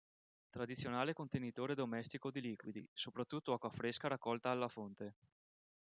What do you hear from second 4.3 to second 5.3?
alla fonte.